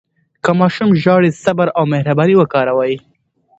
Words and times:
که 0.43 0.51
ماشوم 0.59 0.89
ژاړي، 1.03 1.29
صبر 1.43 1.67
او 1.77 1.83
مهرباني 1.93 2.35
وکاروئ. 2.37 2.93